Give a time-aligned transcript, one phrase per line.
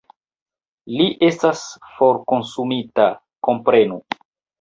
[1.01, 1.61] Li estas
[1.97, 3.05] forkonsumita,
[3.49, 4.01] komprenu!